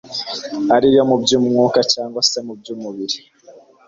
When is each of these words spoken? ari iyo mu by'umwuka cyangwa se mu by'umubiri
ari 0.75 0.85
iyo 0.91 1.03
mu 1.09 1.15
by'umwuka 1.21 1.79
cyangwa 1.93 2.21
se 2.29 2.37
mu 2.47 2.53
by'umubiri 2.59 3.17